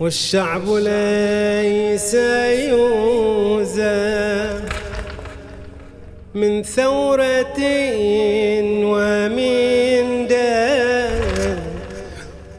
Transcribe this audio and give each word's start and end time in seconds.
والشعب 0.00 0.68
ليس 0.68 2.14
يوزى 2.68 4.60
من 6.34 6.62
ثورة 6.62 7.60
ومن 8.92 10.26
دار 10.26 11.58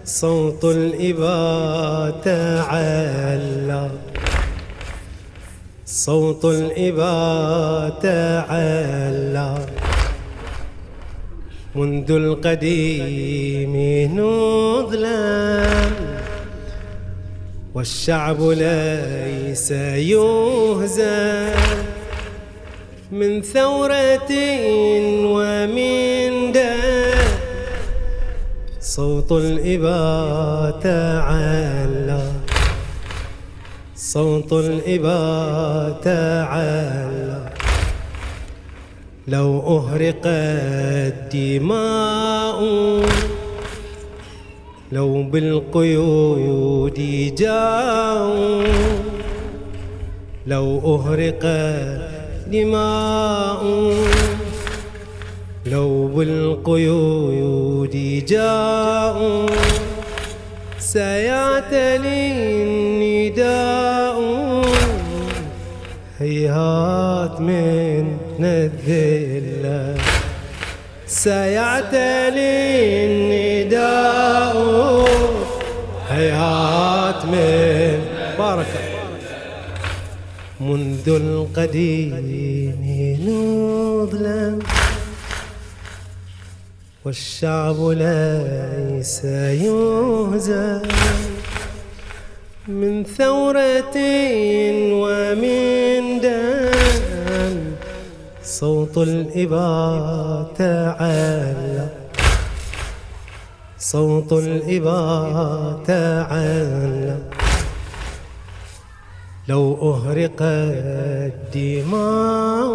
صوت 0.05 0.65
الإباء 0.65 2.21
تعلى. 2.25 3.89
صوت 5.85 6.45
الإباء 6.45 7.89
تعلى. 7.89 9.57
منذ 11.75 12.11
القديم 12.11 13.75
نظلم 14.19 16.06
والشعب 17.77 18.41
ليس 18.41 19.71
يهزم 20.11 21.53
من 23.11 23.41
ثورة 23.41 24.31
ومن 25.37 26.51
داء 26.51 27.27
صوت 28.79 29.31
الإباء 29.31 30.79
تعلى 30.81 32.31
صوت 33.95 34.53
الإباء 34.53 36.01
تعلى 36.01 37.49
لو 39.27 39.59
أهرقت 39.77 40.25
دماء 41.33 42.59
لو 44.91 45.23
بالقيود 45.23 46.99
جاءوا 47.37 48.63
لو 50.47 50.79
أهرق 50.95 51.43
دماء 52.47 53.63
لو 55.65 56.07
بالقيود 56.07 57.95
جاءوا 58.27 59.45
سيعتلي 60.79 62.31
النداء. 62.63 64.17
هيهات 66.19 67.41
من 67.41 68.17
الذلة 68.39 70.01
سيعتلي 71.07 72.51
النداء. 73.05 74.46
هيهات 76.17 77.25
من 77.25 78.05
بارك 78.37 78.73
منذ 80.59 81.07
القديم 81.09 82.13
نظلم 83.27 84.59
والشعب 87.05 87.79
ليس 87.79 89.25
يهزم 89.65 90.81
من 92.67 93.03
ثورة 93.03 93.97
ومن 95.01 96.19
دم. 96.21 97.57
صوت 98.43 98.97
الإباء 98.97 100.51
تعالى 100.57 101.96
صوت 103.87 104.33
الإباء 104.33 105.79
تعالى 105.87 107.17
لو 109.47 109.93
أهرق 109.93 110.35
الدماء 111.47 112.67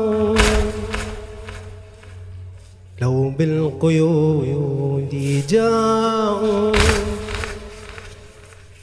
لو 3.00 3.30
بالقيود 3.38 5.12
جاءوا 5.48 6.72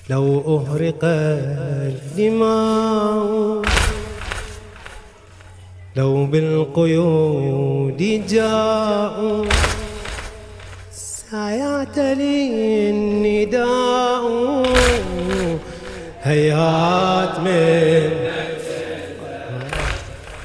لو 0.10 0.58
أهرق 0.58 1.00
الدماء 2.14 3.62
لو 5.96 6.26
بالقيود 6.26 8.02
جاءوا 8.30 9.46
سيعتلي 11.32 12.90
النداء 12.90 14.24
هيهات 16.24 17.40
من 17.40 18.10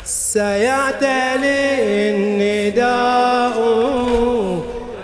سيعتلي 0.04 1.60
النداء 2.10 3.56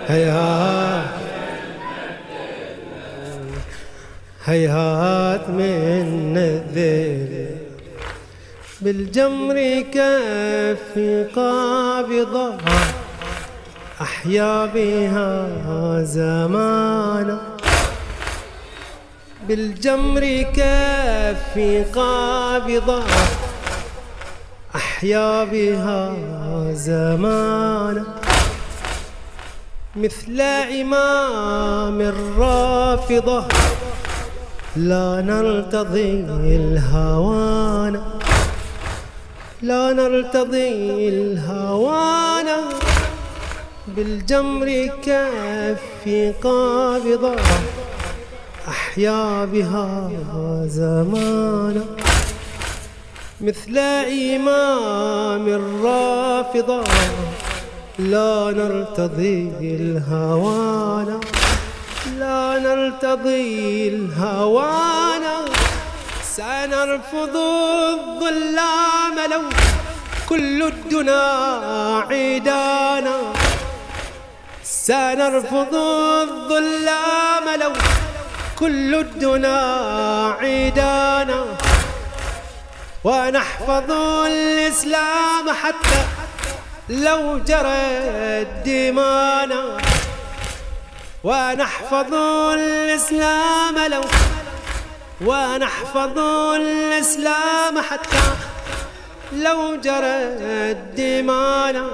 هيهات 0.09 1.05
هيهات 4.45 5.49
من 5.49 6.37
الذل. 6.37 7.57
بالجمر 8.81 9.85
كف 9.95 10.99
قابضة. 11.37 12.55
أحيا 14.21 14.67
بها 14.67 15.49
زمانا. 16.05 17.41
بالجمر 19.49 20.25
كف 20.57 21.55
قابضة. 21.95 23.03
أحيا 24.75 25.45
بها 25.45 26.13
زمانا. 26.73 28.05
مثل 29.97 30.41
إمام 30.81 32.01
الرافضة 32.01 33.45
لا 34.77 35.21
نرتضي 35.21 36.25
الهوان 36.61 38.03
لا 39.63 39.93
نرتضي 39.93 41.09
الهوان 41.09 42.47
بالجمر 43.97 44.91
كف 45.07 46.09
قابضة 46.43 47.37
أحيا 48.69 49.45
بها 49.45 50.11
زمانا. 50.67 51.85
مثل 53.41 53.79
إمام 53.79 55.49
الرافضة 55.49 56.85
لا 57.99 58.51
نرتضي 58.57 59.53
الهوان 59.61 61.21
لا 62.19 62.59
نرتضي 62.59 63.89
الهوان 63.89 65.23
سنرفض 66.37 67.37
الظلام 67.37 69.31
لو 69.31 69.43
كل 70.29 70.63
الدنا 70.63 71.23
عيدانا 72.11 73.40
سنرفض 74.91 75.75
الظلام 75.75 77.61
لو 77.61 77.73
كل 78.59 78.95
الدنا 78.95 79.57
عيدانا. 80.41 81.45
ونحفظ 83.05 83.91
الإسلام 84.27 85.51
حتى 85.63 86.03
لو 86.89 87.39
جرت 87.39 88.49
دمانا 88.67 89.63
ونحفظ 91.25 92.15
الإسلام 92.55 93.79
لو 93.91 94.05
ونحفظ 95.21 96.19
الإسلام 96.55 97.81
حتى 97.91 98.27
لو 99.33 99.77
جرت 99.77 100.79
دمانا 100.97 101.87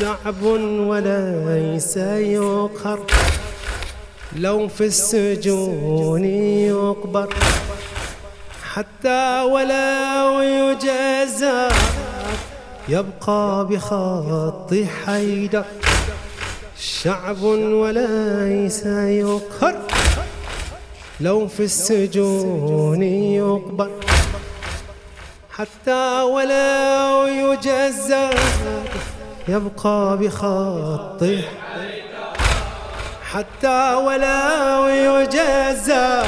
شعب 0.00 0.42
وليس 0.42 1.96
يقهر. 1.96 3.00
لو 4.36 4.68
في 4.68 4.84
السجون 4.84 6.24
يقبر. 6.24 7.34
حتى 8.74 9.42
ولو 9.42 10.40
يجازى 10.40 11.68
يبقى 12.88 13.66
بخط 13.70 14.74
حيدر. 15.06 15.64
شعب 16.80 17.42
وليس 17.42 18.86
يقهر. 18.86 19.74
لو 21.20 21.48
في 21.48 21.62
السجون 21.62 23.02
يقبر. 23.02 23.90
حتى 25.50 26.22
ولو 26.22 27.26
يجزى 27.26 28.30
يبقى 29.48 30.18
بخط. 30.18 31.24
حتى 33.32 33.94
ولو 33.94 34.86
يجزى 34.88 36.22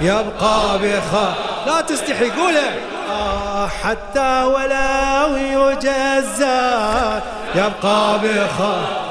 يبقى 0.00 0.78
بخاطر 0.78 1.66
لا 1.66 1.80
تستحي 1.80 2.30
قولها. 2.30 2.74
آه 3.10 3.66
حتى 3.66 4.44
ولو 4.44 5.36
يجزى 5.36 6.60
يبقى 7.54 8.18
بخاطر 8.22 9.02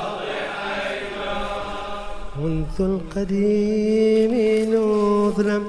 منذ 2.39 2.77
القديم 2.79 4.33
نظلم 4.73 5.67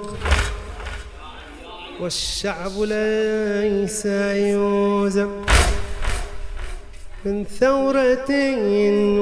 والشعب 2.00 2.72
ليس 2.78 4.06
يوزم. 4.06 5.30
من 7.24 7.44
ثورة 7.44 8.30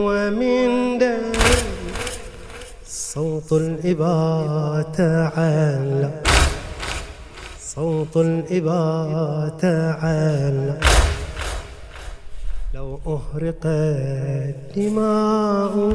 ومن 0.06 0.98
دم. 0.98 1.32
صوت 2.86 3.52
الإباء 3.52 4.82
تعالى 4.96 6.10
صوت 7.60 8.16
الإباء 8.16 9.48
تعالى 9.60 10.80
لو 12.74 13.00
أهرقت 13.06 14.54
دماء 14.76 15.92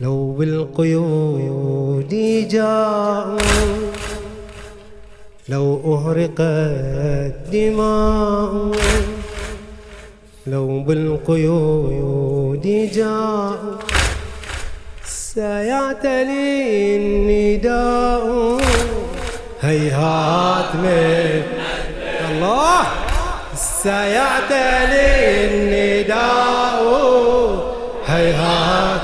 لو 0.00 0.32
بالقيود 0.32 2.12
جاءوا 2.50 3.38
لو 5.48 5.66
أهرقت 5.94 7.34
دماء. 7.52 9.17
لو 10.50 10.80
بالقيود 10.80 12.66
جاءوا 12.94 13.76
سيعتلي 15.04 16.96
النداء. 16.96 18.58
هيهات 19.60 20.74
من 20.74 21.42
الله. 22.30 22.82
سيعتلي 23.82 25.10
النداء. 25.44 26.82
هيهات 28.06 28.97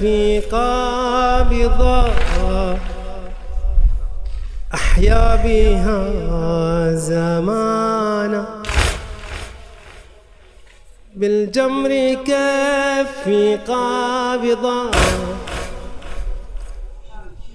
في 0.00 0.40
قابضة 0.52 2.10
أحيا 4.74 5.36
بها 5.36 6.00
زمانا. 6.94 8.62
بالجمر 11.14 12.14
كفي 12.24 13.56
قابضة 13.68 14.90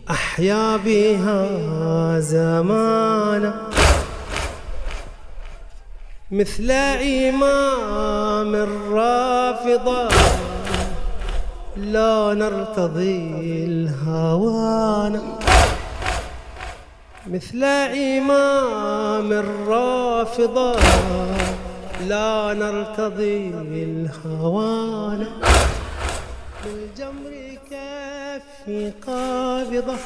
أحيا 0.10 0.78
بها 0.78 2.20
زمانا. 2.20 3.54
مثل 6.32 6.72
إمام 6.72 8.56
الرافضة. 8.56 10.10
لا 11.82 12.34
نرتضي 12.34 13.66
الهوان 13.66 15.22
مثل 17.28 17.64
إمام 17.64 19.32
الرافضة 19.32 20.76
لا 22.08 22.54
نرتضي 22.54 23.48
الهوان 23.86 25.26
بالجمر 26.66 27.58
كفي 27.72 28.92
قابضة 29.08 29.98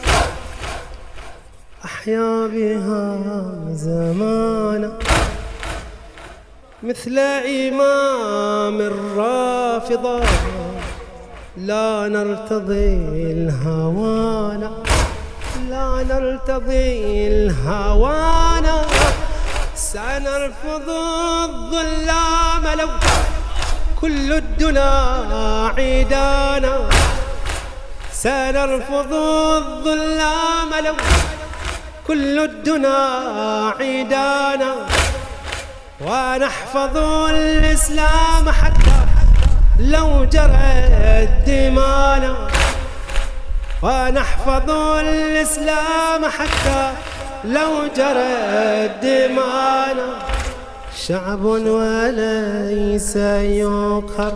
أحيا 1.86 2.48
بها 2.48 3.20
زمانا. 3.74 5.00
مثل 6.84 7.18
إمام 7.20 8.82
الرافضة 8.82 10.22
لا 11.58 12.08
نرتضي 12.08 13.32
الهوانا. 13.32 14.72
لا 15.70 16.06
نرتضي 16.10 17.28
الهوانا. 17.28 18.82
سنرفض 19.76 20.90
الظلام 20.90 22.68
لو 22.80 22.90
كل 24.02 24.34
الدنا 24.34 24.90
عيدانا. 25.78 26.90
سنرفض 28.12 29.14
الظلام 29.14 30.70
لو 30.86 30.96
كل 32.08 32.40
الدنا 32.40 32.98
عيدانا. 33.80 34.72
ونحفظ 36.02 36.98
الإسلام 37.30 38.50
حتى 38.50 38.95
لو 39.80 40.26
جرت 40.26 41.30
دمانا 41.48 42.48
ونحفظ 43.84 44.70
الإسلام 45.00 46.26
حتى 46.26 46.92
لو 47.44 47.88
جرت 47.98 48.92
دمانا 49.04 50.26
شعب 50.98 51.46
وليس 51.46 53.16
يقهر. 53.16 54.34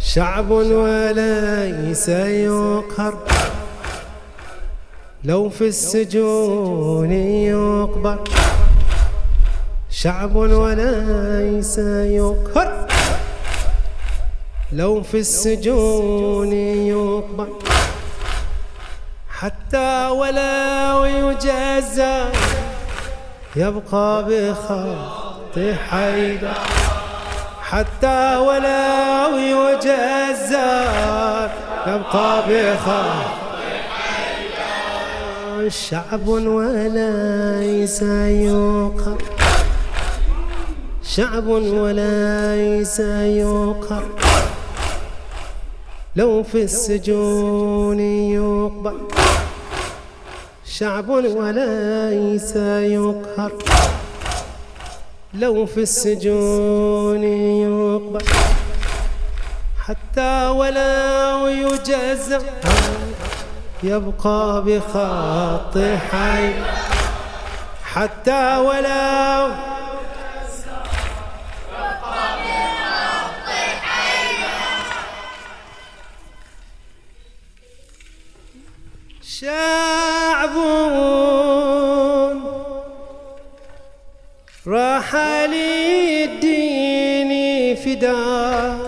شعب 0.00 0.50
وليس 0.50 2.08
يقهر. 2.08 3.14
لو 5.24 5.48
في 5.48 5.68
السجون 5.68 7.12
يقبر. 7.12 8.18
شعب 9.90 10.36
وليس 10.36 11.78
يقهر. 11.78 12.73
لو 14.74 15.02
في 15.02 15.18
السجون 15.18 16.52
يقبل. 16.52 17.52
حتى 19.28 20.06
ولو 20.06 21.04
يجزى 21.04 22.24
يبقى 23.56 24.24
بخط 24.28 25.58
حيدر. 25.90 26.52
حتى 27.62 28.36
ولو 28.36 29.36
يجزى 29.38 30.86
يبقى 31.86 32.42
بخط 32.48 33.44
شعب 35.68 36.28
وليس 36.28 38.02
يقهر. 38.02 39.18
شعب 41.02 41.46
وليس 41.46 43.00
يقهر. 43.00 44.04
لو 46.16 46.42
في 46.42 46.62
السجون 46.62 48.00
يقبل. 48.00 48.98
شعب 50.66 51.08
وليس 51.08 52.56
يقهر. 52.56 53.52
لو 55.34 55.66
في 55.66 55.80
السجون 55.80 57.24
يقبل. 57.62 58.24
حتى 59.86 60.46
ولو 60.46 61.46
يجزى 61.46 62.38
يبقى 63.82 64.64
بخط 64.66 65.78
حي 66.10 66.52
حتى 67.84 68.56
ولو 68.56 69.52
شعب 79.44 80.56
راح 84.66 85.16
للدين 85.54 87.32
فدا. 87.76 88.78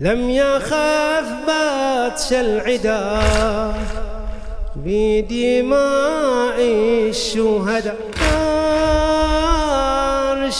لم 0.00 0.30
يخاف 0.30 1.24
باتش 1.46 2.32
العدا. 2.32 3.22
بدماء 4.76 6.58
الشهداء. 7.08 7.96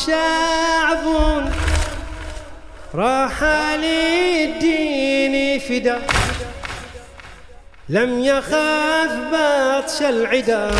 شعب 0.07 1.05
راح 2.95 3.45
للدين 3.85 5.59
فدا. 5.59 6.28
لم 7.91 8.25
يخاف 8.25 9.11
بطش 9.33 10.03
العدا 10.03 10.71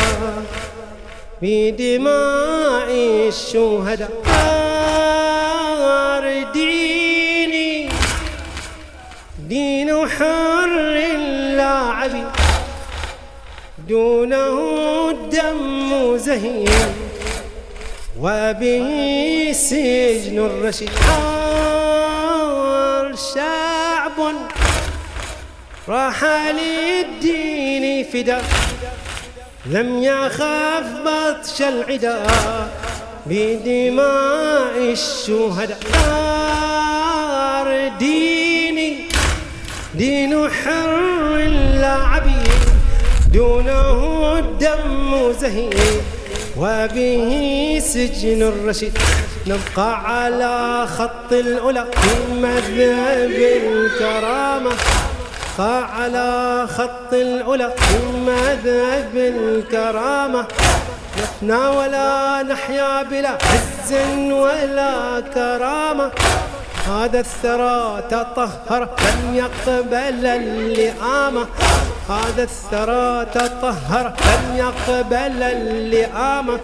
بدماء 1.41 2.89
الشهداء. 3.27 4.11
دار 5.85 6.25
ديني 6.53 7.89
دين 9.39 10.09
حر 10.09 10.69
لاعب 11.57 12.31
دونه 13.87 14.55
الدم 15.09 16.17
زهير 16.17 16.89
وبه 18.19 18.87
سجن 19.53 20.37
الرشيد. 20.45 20.89
شعب 23.33 24.17
راح 25.89 26.23
للدين 26.23 28.03
فدا. 28.03 28.41
لم 29.65 30.03
يخاف 30.03 30.85
بطش 31.05 31.61
العدا 31.61 32.23
بدماء 33.25 34.77
الشهداء. 34.77 35.79
دار 35.93 37.67
ديني 37.99 38.95
دين 39.95 40.49
حر 40.49 41.37
لا 41.81 41.93
عبيد 41.93 42.49
دونه 43.33 44.39
الدم 44.39 45.33
زهير 45.41 46.01
وبه 46.57 47.81
سجن 47.83 48.41
الرشيد. 48.43 48.97
نبقى 49.47 49.89
على 50.05 50.87
خط 50.87 51.31
الأولى. 51.31 51.85
في 52.01 52.33
مذهب 52.41 53.31
الكرامة 53.63 54.71
على 55.61 56.67
خط 56.77 57.13
الأولى 57.13 57.73
في 57.77 57.97
مذهب 58.25 59.15
الكرامة 59.15 60.45
نفنى 61.17 61.67
ولا 61.67 62.43
نحيا 62.43 63.03
بلا 63.03 63.29
عز 63.29 63.93
ولا 64.31 65.19
كرامة. 65.33 66.11
هذا 66.87 67.19
الثرى 67.19 68.03
تطهر 68.09 68.89
لن 69.01 69.35
يقبل 69.35 70.25
اللئامة. 70.25 71.47
هذا 72.09 72.43
الثرى 72.43 73.25
تطهر 73.25 74.13
لن 74.25 74.55
يقبل 74.55 75.43
اللئامة. 75.43 76.59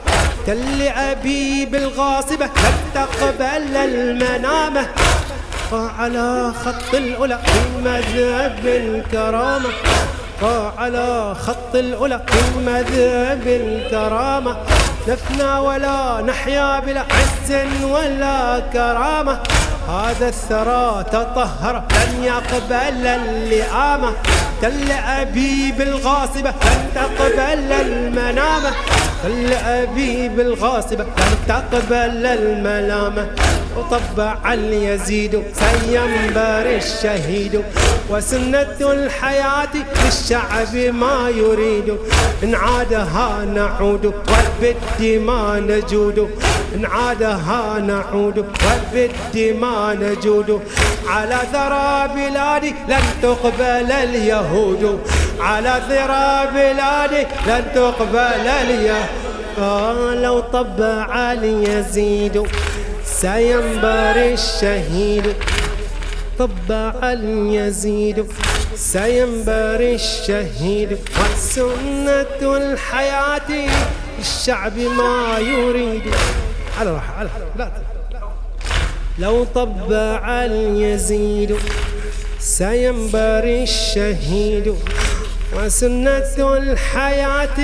كاللعبي 0.47 1.65
بالغاصبة 1.65 2.45
لن 2.45 2.77
تقبل 2.93 3.77
المنامة. 3.77 4.87
على 5.73 6.51
خط 6.65 6.93
الأولى 6.93 7.39
في 7.45 7.59
مذهب 7.85 8.65
الكرامة 8.65 9.69
على 10.77 11.35
خط 11.35 11.75
الأولى 11.75 12.21
في 12.27 12.59
مذهب 12.59 13.47
الكرامة 13.47 14.57
نفنى 15.07 15.59
ولا 15.59 16.21
نحيا 16.21 16.79
بلا 16.79 17.01
عز 17.01 17.51
ولا 17.83 18.59
كرامة. 18.73 19.39
هذا 19.89 20.27
الثرى 20.27 21.03
تطهر 21.11 21.83
لن 21.91 22.23
يقبل 22.23 23.07
اللئامة. 23.07 24.11
كالأبيب 24.61 25.81
الغاصبة 25.81 26.49
لن 26.49 26.89
تقبل 26.95 27.71
المنامة. 27.71 28.71
كالأبيب 29.25 30.39
الغاصبة 30.39 31.03
لن 31.03 31.37
تقبل 31.47 32.25
الملامة. 32.25 33.27
وطبع 33.77 34.53
اليزيد 34.53 35.43
سينبر 35.53 36.65
الشهيد. 36.75 37.63
وسنة 38.09 38.77
الحياة 38.81 39.73
للشعب 40.05 40.75
ما 40.75 41.29
يريد. 41.29 41.97
إن 42.43 42.55
عادها 42.55 43.45
نعود 43.45 44.05
وبالدماء 44.05 45.59
نجود. 45.59 46.29
إن 46.75 46.85
عادها 46.85 47.79
نعود 47.79 48.37
وبالدماء 48.37 49.95
نجود. 49.95 50.61
على 51.07 51.37
ثرى 51.53 52.09
بلادي 52.15 52.75
لن 52.89 53.03
تقبل 53.21 53.91
اليهود. 53.91 54.99
على 55.39 55.81
ثرى 55.89 56.47
بلادي 56.53 57.27
لن 57.47 57.63
تقبل 57.75 58.47
اليهود. 58.47 59.14
لو 59.57 60.39
طبع 60.39 61.33
اليزيد 61.33 62.43
سينبر 63.05 64.15
الشهيد. 64.33 65.33
طبع 66.39 66.93
اليزيد 67.03 68.25
سينبر 68.75 69.79
الشهيد. 69.79 70.97
وسنة 71.19 72.57
الحياة 72.57 73.69
الشعب 74.19 74.77
ما 74.77 75.39
يريد. 75.39 76.03
على 76.79 76.91
راحة 76.91 77.13
على 77.13 77.29
لا 77.57 77.71
لو 79.19 79.43
طبع 79.43 80.45
اليزيد 80.45 81.57
سينبر 82.39 83.43
الشهيد. 83.43 84.75
وسنة 85.55 86.57
الحياة 86.57 87.59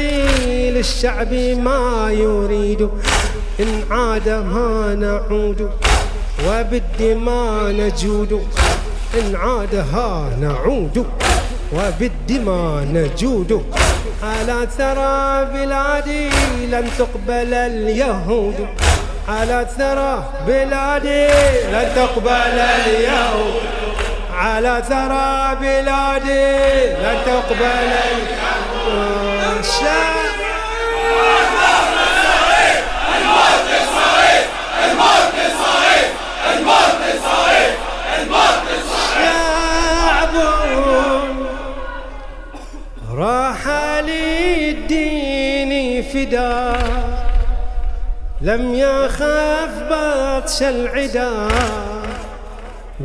للشعب 0.45 1.33
ما 1.33 2.12
يريد. 2.12 2.89
إن 3.60 3.83
عاد 3.91 4.29
ما 4.29 4.95
نعود 5.00 5.69
وبالدماء 6.48 7.71
نجود. 7.71 8.48
إن 9.19 9.36
عادها 9.36 10.29
نعود 10.41 11.05
وبالدماء 11.74 12.83
نجود. 12.83 13.65
على 14.24 14.67
ثرى 14.77 15.45
بلادي 15.53 16.29
لن 16.71 16.89
تقبل 17.00 17.53
اليهود؟ 17.53 18.67
على 19.27 19.67
ثرى 19.77 20.29
بلادي 20.48 21.27
لن 21.71 21.91
تقبل 21.95 22.60
اليهود؟ 22.60 23.80
على 24.33 24.83
ثرى 24.89 25.55
بلادي 25.61 26.85
لن 27.01 27.17
تقبل 27.25 27.91
راح 43.21 43.67
للدين 44.01 45.71
فدا 46.03 46.73
لم 48.41 48.75
يخاف 48.75 49.69
بطش 49.89 50.63
العدا. 50.63 51.47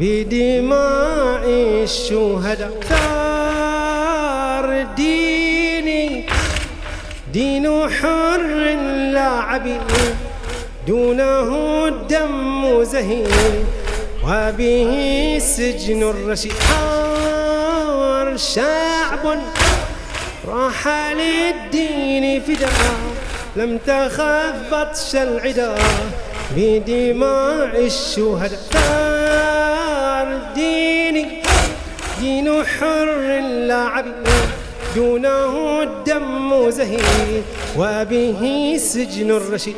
بدماء 0.00 1.44
الشهداء. 1.84 2.72
ثار 2.88 4.66
ديني 4.96 6.26
دين 7.32 7.66
حر 7.88 8.42
لا 9.12 9.30
عبيد. 9.48 9.80
دونه 10.86 11.48
الدم 11.88 12.84
زهير 12.84 13.64
وبه 14.24 14.92
سجن 15.40 16.02
الرشيد. 16.02 16.52
حار 16.52 18.36
شعب 18.36 19.24
راح 20.48 20.88
للدين 20.88 22.40
فدا 22.40 22.68
لم 23.56 23.78
تخف 23.78 24.56
بطش 24.72 25.10
العدا 25.14 25.74
بدماء 26.56 27.86
الشهداء. 27.86 28.60
ثار 28.72 29.15
ديني 30.54 31.42
دين 32.20 32.64
حر 32.64 33.30
عبيد 33.70 34.12
دونه 34.96 35.82
الدم 35.82 36.70
زهير 36.70 37.42
وبه 37.76 38.42
سجن 38.78 39.30
الرشيد. 39.30 39.76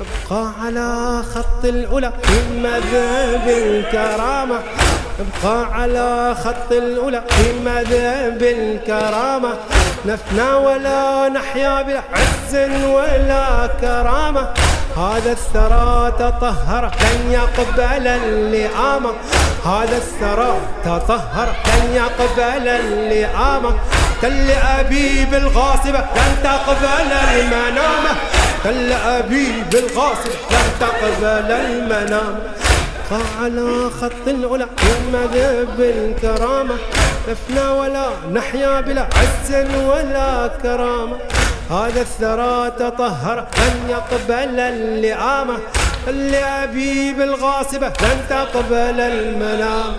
ابقى 0.00 0.52
على 0.62 1.22
خط 1.34 1.64
الأولى 1.64 2.12
في 2.22 2.58
مذهب 2.58 3.48
الكرامة. 3.48 4.60
ابقى 5.24 5.74
على 5.74 6.36
خط 6.44 6.72
الأولى 6.72 7.24
في 7.28 7.52
مذهب 7.64 8.42
الكرامة. 8.42 9.54
نفنى 10.06 10.52
ولا 10.52 11.28
نحيا 11.28 11.82
بلا 11.82 12.02
عز 12.12 12.56
ولا 12.84 13.66
كرامة. 13.80 14.48
هذا 14.96 15.32
الثرى 15.32 16.12
تطهر 16.18 16.84
لن 16.84 17.32
يقبل 17.32 18.06
اللئامة 18.06 19.10
هذا 19.64 19.96
الثرى 19.96 20.56
تطهر 20.84 21.48
لن 21.66 21.94
يقبل 21.94 22.68
اللئامة 22.68 23.74
كالأبيب 24.22 25.34
الغاصبة 25.34 25.98
لن 25.98 26.36
تقبل 26.44 27.12
المنامة 27.12 28.16
كالأبيب 28.64 29.74
الغاصبة 29.74 30.34
لن 30.50 30.68
تقبل 30.80 31.52
المنامة 31.52 32.40
على 33.12 33.90
خط 33.90 34.26
العلا 34.26 34.66
والمذهب 34.82 35.80
الكرامة. 35.80 36.74
لفنا 37.28 37.72
ولا 37.72 38.08
نحيا 38.32 38.80
بلا 38.80 39.02
عز 39.02 39.54
ولا 39.76 40.48
كرامة. 40.62 41.18
هذا 41.70 42.00
الثرى 42.00 42.70
تطهر 42.70 43.46
لن 43.58 43.90
يقبل 43.90 44.60
اللئامة 44.60 45.58
اللعبيب 46.08 47.20
الغاصبة 47.20 47.88
لن 47.88 48.26
تقبل 48.28 49.00
المنام. 49.00 49.96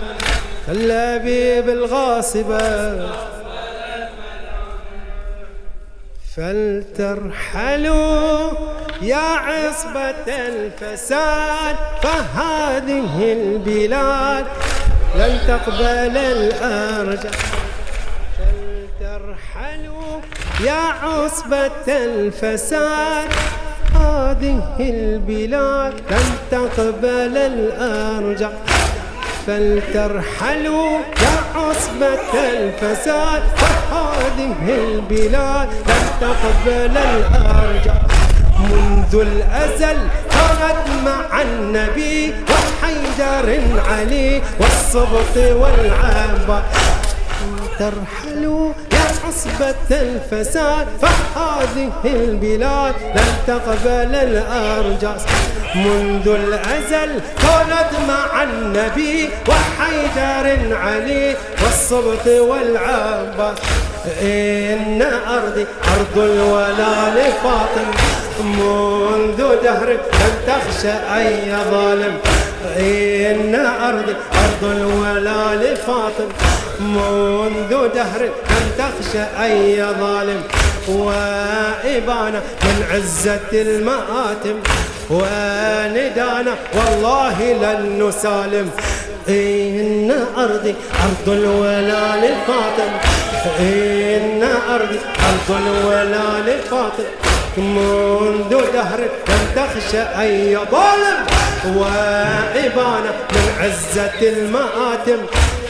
اللعبيب 0.68 1.68
الغاصبة 1.68 3.08
فلترحلوا 6.36 8.50
يا 9.02 9.16
عصبة 9.16 10.28
الفساد 10.28 11.76
فهذه 12.02 13.32
البلاد 13.32 14.44
لن 15.16 15.38
تقبل 15.48 16.16
الأرجاء 16.16 17.32
فلترحلوا 18.38 20.20
يا 20.64 20.82
عصبة 21.02 21.86
الفساد 21.88 23.28
هذه 23.94 24.76
البلاد 24.80 25.94
لن 26.10 26.36
تقبل 26.50 27.36
الأرجاء 27.36 28.52
فلترحلوا 29.46 30.98
يا 30.98 31.58
عصبة 31.60 32.50
الفساد 32.50 33.42
فهذه 33.56 34.54
البلاد 34.68 35.68
لن 35.88 36.04
تقبل 36.20 36.96
الأرجاء 36.96 38.19
منذ 38.60 39.14
الأزل 39.14 39.98
كانت 40.30 41.04
مع 41.04 41.42
النبي 41.42 42.34
وحيدر 42.50 43.60
علي 43.88 44.42
والصبط 44.60 45.36
والعباس 45.36 46.64
ترحلوا 47.78 48.72
يا 48.92 49.06
عصبة 49.26 49.74
الفساد 49.90 50.86
فهذه 51.02 51.92
البلاد 52.04 52.94
لن 53.14 53.32
تقبل 53.46 54.14
الأرجاس. 54.14 55.22
منذ 55.74 56.28
الأزل 56.28 57.20
كانت 57.42 57.90
مع 58.08 58.42
النبي 58.42 59.28
وحيدر 59.48 60.76
علي 60.76 61.36
والصبط 61.62 62.26
والعباس. 62.26 63.58
إن 64.22 65.02
أرضي 65.02 65.66
أرض 65.94 66.18
الولا 66.18 67.10
لفاطم 67.14 67.90
منذ 68.42 69.62
دهر 69.62 69.90
لن 69.92 70.34
تخشى 70.46 70.92
أي 71.16 71.56
ظالم. 71.70 72.18
إن 72.76 73.54
أرضي 73.54 74.14
أرض 74.32 74.62
الولا 74.76 75.72
لفاطم. 75.72 76.28
منذ 76.80 77.88
دهر 77.94 78.22
لن 78.22 78.66
تخشى 78.78 79.22
أي 79.42 79.84
ظالم. 80.00 80.42
وإبانا 80.88 82.40
من 82.62 82.84
عزة 82.92 83.52
المآتم. 83.52 84.56
وندانا 85.10 86.54
والله 86.74 87.36
لن 87.52 88.08
نسالم. 88.08 88.70
إن 89.28 90.10
أرضي 90.38 90.74
أرض 91.04 91.28
الولا 91.28 92.16
لفاطم 92.16 92.92
إن 93.60 94.42
أرضي 94.70 94.98
أرض 95.30 95.48
الولا 95.66 96.26
لفاطم 96.46 97.04
منذ 97.56 98.50
دهر 98.72 99.00
لم 99.28 99.44
تخشى 99.56 100.02
أي 100.20 100.56
ظالم. 100.56 101.18
وإبانا 101.64 103.10
من 103.32 103.46
عزة 103.60 104.20
المآتم. 104.22 105.20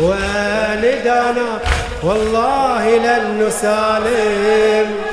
وندانا 0.00 1.58
والله 2.02 2.96
لن 2.96 3.46
نسالم. 3.46 5.09